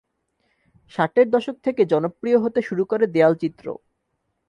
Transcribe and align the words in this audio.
ষাটের 0.93 1.27
দশক 1.29 1.55
থেকে 1.63 1.81
জনপ্রিয় 1.85 2.37
হতে 2.39 2.59
শুরু 2.61 2.83
করে 2.85 3.05
দেয়ালচিত্র। 3.07 3.65